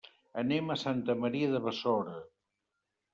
[0.43, 2.15] Anem a Santa Maria de Besora.